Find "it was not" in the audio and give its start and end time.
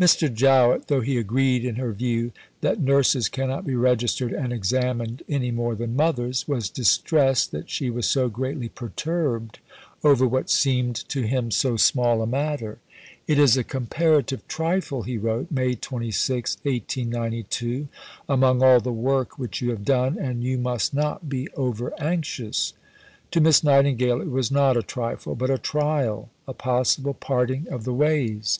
24.22-24.78